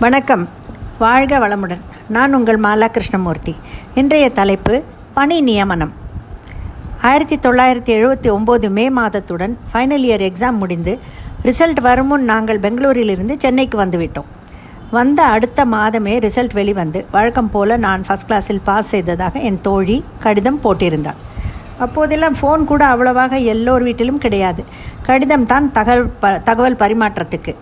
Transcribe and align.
வணக்கம். 0.00 0.48
வாழ்க 0.98 1.38
வளமுடன். 1.38 1.82
நான் 2.08 2.34
உங்கள் 2.34 2.60
மாலா 2.60 2.86
கிருஷ்ணமூர்த்தி 2.86 3.56
இன்றைய 3.94 4.30
தலைப்பு 4.30 4.82
பணி 5.14 5.40
நியமனம். 5.40 5.92
ஆயிரத்தி 7.02 7.36
தொள்ளாயிரத்தி 7.36 7.92
எழுபத்தி 7.98 8.28
ஒம்பது 8.34 8.68
மே 8.70 8.90
மாதத்துடன் 8.90 9.54
ஃபைனல் 9.70 10.04
இயர் 10.08 10.24
எக்ஸாம் 10.28 10.58
முடிந்து 10.62 10.98
ரிசல்ட் 11.42 11.80
வரும் 11.80 12.06
முன் 12.06 12.24
நாங்கள் 12.24 12.60
பெங்களூரிலிருந்து 12.60 13.36
சென்னைக்கு 13.38 13.78
வந்துவிட்டோம். 13.84 14.28
வந்த 14.90 15.22
அடுத்த 15.24 15.64
மாதமே 15.64 16.16
ரிசல்ட் 16.26 16.52
வெளிவந்து 16.52 17.06
வழக்கம் 17.10 17.50
போல 17.50 17.76
நான் 17.76 18.04
ஃபஸ்ட் 18.08 18.28
கிளாஸில் 18.28 18.64
பாஸ் 18.64 18.88
செய்ததாக 18.88 19.38
என் 19.38 19.60
தோழி 19.60 20.04
கடிதம் 20.20 20.60
போட்டிருந்தாள். 20.64 21.22
அப்போதெல்லாம் 21.78 22.36
ஃபோன் 22.42 22.64
கூட 22.64 22.84
அவ்வளவாக 22.86 23.36
எல்லோர் 23.36 23.82
வீட்டிலும் 23.82 24.18
கிடையாது. 24.18 24.64
கடிதம் 25.02 25.46
தான் 25.46 25.72
தகவல் 25.72 26.10
ப 26.20 26.38
தகவல் 26.50 26.80
பரிமாற்றத்துக்கு. 26.84 27.54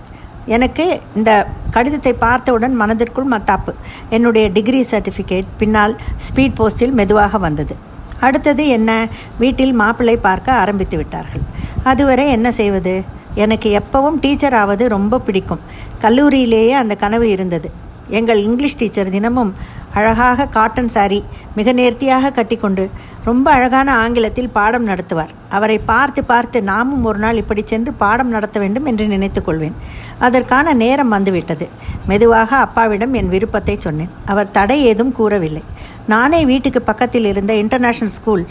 எனக்கு 0.46 1.00
இந்த 1.16 1.46
கடிதத்தை 1.70 2.12
பார்த்தவுடன் 2.12 2.74
மனதிற்குள் 2.74 3.28
மத்தாப்பு. 3.30 3.74
என்னுடைய 4.08 4.48
டிகிரி 4.48 4.80
சர்டிஃபிகேட் 4.80 5.44
பின்னால் 5.58 5.96
ஸ்பீட் 6.28 6.52
போஸ்டில் 6.58 6.90
மெதுவாக 6.90 7.38
வந்தது. 7.38 7.76
அடுத்தது 8.20 8.66
என்ன? 8.66 9.08
வீட்டில் 9.38 9.72
மாப்பிள்ளை 9.72 10.16
பார்க்க 10.16 10.52
ஆரம்பித்து 10.52 10.96
விட்டார்கள். 10.96 11.40
அதுவரை 11.82 12.28
என்ன 12.28 12.52
செய்வது? 12.52 13.02
எனக்கு 13.34 13.80
எப்பவும் 13.80 14.18
டீச்சர் 14.20 14.54
ஆவது 14.54 14.88
ரொம்ப 14.88 15.20
பிடிக்கும். 15.20 15.60
கல்லூரியிலேயே 16.00 16.70
அந்த 16.70 16.94
கனவு 16.94 17.28
இருந்தது. 17.28 17.70
எங்கள் 18.08 18.42
இங்கிலீஷ் 18.42 18.76
டீச்சர் 18.76 19.10
தினமும் 19.10 19.54
அழகாக 19.98 20.46
காட்டன் 20.56 20.92
சாரி 20.94 21.18
மிக 21.56 21.72
நேர்த்தியாக 21.80 22.30
கட்டிக்கொண்டு 22.30 22.84
ரொம்ப 23.28 23.46
அழகான 23.50 23.88
ஆங்கிலத்தில் 24.02 24.50
பாடம் 24.56 24.88
நடத்துவார். 24.88 25.32
அவரை 25.56 25.78
பார்த்து 25.90 26.20
பார்த்து 26.24 26.58
நாமும் 26.70 27.04
ஒரு 27.04 27.18
நாள் 27.18 27.40
இப்படி 27.42 27.62
சென்று 27.64 27.92
பாடம் 28.02 28.28
நடத்த 28.28 28.58
வேண்டும் 28.62 28.88
என்று 28.90 29.06
நினைத்து 29.06 29.40
கொள்வேன். 29.44 29.76
அதற்கான 30.18 30.74
நேரம் 30.82 31.14
வந்துவிட்டது. 31.16 31.68
மெதுவாக 32.06 32.56
அப்பாவிடம் 32.56 33.14
என் 33.20 33.28
விருப்பத்தை 33.28 33.76
சொன்னேன். 33.86 34.12
அவர் 34.24 34.50
தடை 34.50 34.78
ஏதும் 34.90 35.12
கூறவில்லை. 35.12 35.62
நானே 36.06 36.44
வீட்டுக்கு 36.44 36.82
பக்கத்தில் 36.82 37.24
இருந்த 37.24 37.54
இன்டர்நேஷ்னல் 37.54 38.16
ஸ்கூல் 38.18 38.44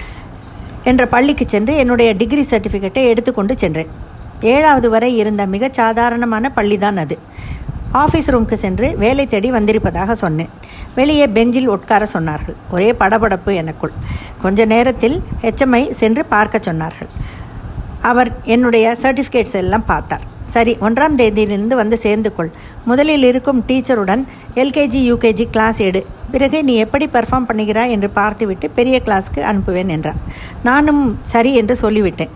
என்ற 0.83 1.03
பள்ளிக்கு 1.15 1.45
சென்று 1.47 1.73
என்னுடைய 1.75 2.09
டிகிரி 2.21 2.45
சர்டிஃபிகேட்டை 2.49 3.03
எடுத்துக்கொண்டு 3.11 3.53
சென்றேன். 3.57 3.91
ஏழாவது 4.53 4.87
வரை 4.89 5.09
இருந்த 5.17 5.43
மிக 5.45 5.69
சாதாரணமான 5.71 6.51
பள்ளிதான் 6.55 6.97
அது. 7.03 7.15
ஆஃபீஸ் 8.01 8.29
ரூமுக்கு 8.33 8.57
சென்று 8.65 8.87
வேலை 9.03 9.23
தேடி 9.33 9.49
வந்திருப்பதாக 9.55 10.15
சொன்னேன். 10.23 10.51
வெளியே 10.95 11.25
பெஞ்சில் 11.37 11.71
உட்கார 11.75 12.03
சொன்னார்கள். 12.13 12.57
ஒரே 12.75 12.89
படபடப்பு 13.01 13.51
எனக்குள். 13.61 13.93
கொஞ்ச 14.43 14.65
நேரத்தில் 14.73 15.17
ஹெச்எம்ஐ 15.43 15.83
சென்று 16.01 16.23
பார்க்க 16.33 16.71
சொன்னார்கள். 16.71 17.11
அவர் 18.11 18.29
என்னுடைய 18.53 18.85
சர்டிஃபிகேட்ஸ் 19.03 19.59
எல்லாம் 19.63 19.85
பார்த்தார். 19.91 20.25
சரி 20.55 20.73
ஒன்றாம் 20.85 21.15
தேதியிலிருந்து 21.19 21.75
வந்து 21.81 21.97
சேர்ந்து 22.05 22.29
கொள் 22.35 22.51
முதலில் 22.89 23.25
இருக்கும் 23.29 23.61
டீச்சருடன் 23.69 24.23
எல்கேஜி 24.61 25.01
யூகேஜி 25.09 25.45
கிளாஸ் 25.53 25.79
எடு. 25.87 26.01
பிறகு 26.33 26.57
நீ 26.67 26.73
எப்படி 26.85 27.05
பெர்ஃபார்ம் 27.13 27.47
பண்ணுகிறாய் 27.49 27.93
என்று 27.95 28.09
பார்த்துவிட்டு 28.19 28.69
பெரிய 28.79 28.97
கிளாஸ்க்கு 29.05 29.41
அனுப்புவேன் 29.51 29.93
என்றார். 29.95 30.19
நானும் 30.69 31.03
சரி 31.33 31.53
என்று 31.61 31.77
சொல்லிவிட்டேன். 31.81 32.33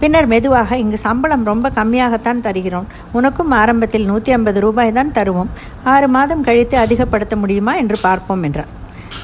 பின்னர் 0.00 0.26
மெதுவாக 0.26 0.76
இங்கு 0.76 0.98
சம்பளம் 0.98 1.44
ரொம்ப 1.44 1.70
கம்மியாகத்தான் 1.74 2.40
தருகிறோம். 2.40 2.86
உனக்கும் 3.12 3.50
ஆரம்பத்தில் 3.50 4.04
நூற்றி 4.04 4.32
ஐம்பது 4.32 4.60
ரூபாய் 4.60 4.92
தான் 4.92 5.12
தருவோம். 5.12 5.50
ஆறு 5.84 6.08
மாதம் 6.08 6.42
கழித்து 6.42 6.78
அதிகப்படுத்த 6.78 7.36
முடியுமா? 7.36 7.76
என்று 7.76 7.96
பார்ப்போம் 8.02 8.42
என்றார். 8.42 8.70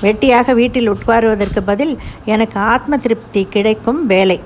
வெட்டியாக 0.03 0.55
வீட்டில் 0.55 0.91
உட்காருவதற்கு 0.91 1.61
பதில் 1.65 1.99
எனக்கு 2.25 2.59
ஆத்ம 2.59 2.97
திருப்தி 2.97 3.45
கிடைக்கும் 3.51 4.07
வேலை. 4.07 4.41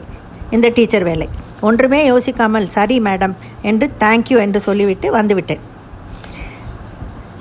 இந்த 0.50 0.68
டீச்சர் 0.68 1.04
வேலை. 1.04 1.28
ஒன்றுமே 1.60 2.00
யோசிக்காமல் 2.10 2.66
சரி 2.66 2.98
மேடம் 3.00 3.34
என்று 3.62 3.90
தேங்க்யூ 3.98 4.38
என்று 4.38 4.60
சொல்லிவிட்டு 4.60 5.08
வந்துவிட்டேன். 5.16 5.64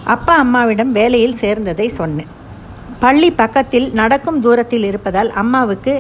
அப்பா 0.04 0.36
அம்மாவிடம் 0.38 0.92
வேலையில் 0.92 1.40
சேர்ந்ததை 1.42 1.88
சொன்னேன். 1.88 2.30
பள்ளி 3.00 3.32
பக்கத்தில் 3.32 3.92
நடக்கும் 3.92 4.40
தூரத்தில் 4.40 4.84
இருப்பதால் 4.84 5.30
அம்மாவுக்கு 5.32 5.94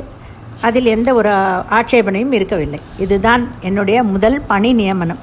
அதில் 0.61 0.85
எந்த 0.85 1.13
ஒரு 1.13 1.29
ஆட்சேபனையும் 1.69 2.31
இருக்கவில்லை. 2.31 2.79
இதுதான் 2.99 3.47
என்னுடைய 3.61 4.03
முதல் 4.03 4.41
பணி 4.41 4.73
நியமனம். 4.73 5.21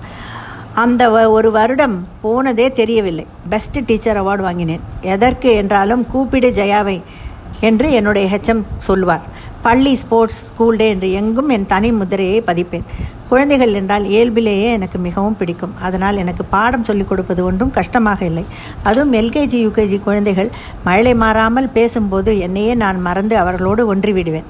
அந்த 0.75 1.31
ஒரு 1.31 1.51
வருடம் 1.51 2.07
போனதே 2.21 2.73
தெரியவில்லை. 2.73 3.27
பெஸ்ட் 3.49 3.79
டீச்சர் 3.87 4.25
அவார்டு 4.25 4.41
வாங்கினேன். 4.41 4.81
எதற்கு 5.01 5.53
என்றாலும் 5.53 6.07
கூப்பிடு 6.07 6.51
ஜெயாவை 6.51 7.03
என்று 7.61 7.93
என்னுடைய 7.93 8.39
ஹெச்எம் 8.39 8.63
சொல்வார். 8.77 9.23
பள்ளி 9.63 9.95
ஸ்போர்ட்ஸ் 9.95 10.41
ஸ்கூல் 10.45 10.77
டே 10.77 10.89
என்று 10.89 11.13
எங்கும் 11.13 11.49
என் 11.49 11.67
தனி 11.67 11.93
முதிரையை 11.93 12.43
பதிப்பேன். 12.47 12.85
குழந்தைகள் 13.29 13.73
என்றால் 13.73 14.05
இயல்பிலேயே 14.05 14.73
எனக்கு 14.73 14.99
மிகவும் 14.99 15.37
பிடிக்கும். 15.37 15.73
அதனால் 15.83 16.17
எனக்கு 16.17 16.45
பாடம் 16.45 16.85
சொல்லிக் 16.85 17.09
கொடுப்பது 17.09 17.45
ஒன்றும் 17.45 17.71
கஷ்டமாக 17.71 18.25
இல்லை. 18.25 18.45
அதுவும் 18.83 19.13
எல்கேஜி 19.13 19.59
யூகேஜி 19.67 20.03
குழந்தைகள் 20.03 20.51
மழை 20.85 21.15
மாறாமல் 21.15 21.69
பேசும்போது 21.69 22.39
என்னையே 22.39 22.75
நான் 22.75 23.01
மறந்து 23.01 23.37
அவர்களோடு 23.39 23.87
ஒன்றி 23.87 24.13
விடுவேன் 24.13 24.45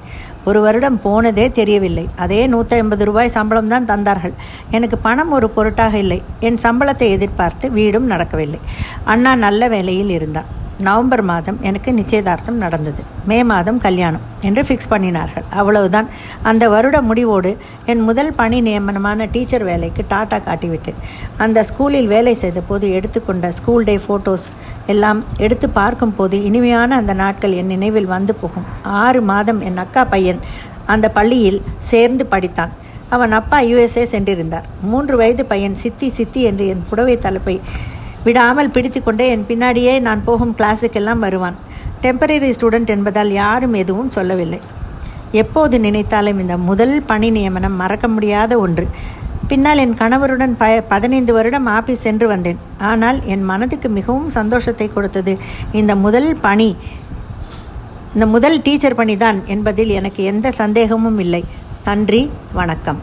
ஒரு 0.47 0.59
வருடம் 0.65 0.99
போனதே 1.05 1.45
தெரியவில்லை. 1.59 2.05
அதே 2.23 2.41
நூற்றி 2.53 2.75
ஐம்பது 2.81 3.05
ரூபாய் 3.09 3.35
சம்பளம் 3.37 3.71
தான் 3.73 3.89
தந்தார்கள். 3.91 4.35
எனக்கு 4.77 4.97
பணம் 5.07 5.33
ஒரு 5.37 5.49
பொருட்டாக 5.55 5.97
இல்லை. 6.03 6.19
என் 6.47 6.61
சம்பளத்தை 6.65 7.09
எதிர்பார்த்து 7.17 7.65
வீடும் 7.79 8.11
நடக்கவில்லை. 8.13 8.61
அண்ணா 9.13 9.33
நல்ல 9.47 9.67
வேலையில் 9.75 10.13
இருந்தார். 10.19 10.51
நவம்பர் 10.79 11.21
மாதம் 11.21 11.57
எனக்கு 11.61 11.93
நிச்சயதார்த்தம் 11.93 12.61
நடந்தது. 12.63 13.03
மே 13.25 13.43
மாதம் 13.43 13.79
கல்யாணம் 13.79 14.21
என்று 14.41 14.61
ஃபிக்ஸ் 14.61 14.89
பண்ணினார்கள். 14.89 15.45
அவ்வளவுதான். 15.49 16.07
அந்த 16.43 16.69
வருட 16.69 17.01
முடிவோடு 17.01 17.57
என் 17.85 18.01
முதல் 18.01 18.33
பணி 18.33 18.61
நியமனமான 18.61 19.27
டீச்சர் 19.31 19.63
வேலைக்கு 19.63 20.05
டாட்டா 20.09 20.39
காட்டிவிட்டேன் 20.47 20.99
அந்த 21.37 21.65
ஸ்கூலில் 21.69 22.07
வேலை 22.07 22.33
செய்த 22.33 22.61
போது 22.61 22.91
எடுத்துக்கொண்ட 22.91 23.51
ஸ்கூல் 23.51 23.83
டே 23.83 23.99
ஃபோட்டோஸ் 24.07 24.47
எல்லாம் 24.85 25.23
எடுத்து 25.37 25.69
பார்க்கும்போது 25.69 26.43
இனிமையான 26.43 26.95
அந்த 26.95 27.13
நாட்கள் 27.13 27.53
என் 27.53 27.71
நினைவில் 27.75 28.05
வந்து 28.05 28.35
போகும். 28.35 28.65
ஆறு 28.83 29.21
மாதம் 29.21 29.61
என் 29.61 29.77
அக்கா 29.77 30.05
பையன் 30.05 30.39
அந்த 30.85 31.09
பள்ளியில் 31.09 31.61
சேர்ந்து 31.79 32.27
படித்தான். 32.31 32.69
அவன் 33.09 33.31
அப்பா 33.31 33.59
யுஎஸ்ஏ 33.59 34.05
சென்றிருந்தார். 34.13 34.65
மூன்று 34.81 35.17
வயது 35.17 35.45
பையன் 35.45 35.75
சித்தி 35.75 36.09
சித்தி 36.09 36.41
என்று 36.41 36.67
என் 36.67 36.85
புடவை 36.89 37.17
தலைப்பை 37.17 37.61
விடாமல் 38.27 38.73
பிடித்து 38.75 38.99
கொண்டே 39.03 39.25
என் 39.33 39.45
பின்னாடியே 39.49 39.93
நான் 40.07 40.25
போகும் 40.29 40.55
கிளாஸுக்கெல்லாம் 40.59 41.23
வருவான். 41.25 41.57
டெம்பரரி 42.03 42.49
ஸ்டூடெண்ட் 42.57 42.91
என்பதால் 42.95 43.31
யாரும் 43.43 43.77
எதுவும் 43.83 44.11
சொல்லவில்லை. 44.17 44.59
எப்போது 45.41 45.75
நினைத்தாலும் 45.85 46.41
இந்த 46.43 46.55
முதல் 46.67 46.97
பணி 47.09 47.29
நியமனம் 47.37 47.79
மறக்க 47.81 48.07
முடியாத 48.15 48.53
ஒன்று. 48.65 48.85
பின்னால் 49.51 49.81
என் 49.83 49.97
கணவருடன் 49.99 50.53
ப 50.61 50.65
பதினைந்து 50.93 51.31
வருடம் 51.37 51.67
ஆபீஸ் 51.77 52.05
சென்று 52.05 52.27
வந்தேன். 52.31 52.61
ஆனால் 52.91 53.19
என் 53.33 53.45
மனதுக்கு 53.51 53.89
மிகவும் 53.97 54.29
சந்தோஷத்தை 54.37 54.87
கொடுத்தது. 54.95 55.35
இந்த 55.81 55.95
முதல் 56.05 56.29
பணி 56.47 56.69
இந்த 58.15 58.25
முதல் 58.35 58.57
டீச்சர் 58.65 58.99
பணி 58.99 59.15
தான் 59.23 59.39
என்பதில் 59.53 59.91
எனக்கு 59.99 60.21
எந்த 60.31 60.47
சந்தேகமும் 60.61 61.19
இல்லை. 61.25 61.43
நன்றி 61.87 62.21
வணக்கம். 62.59 62.99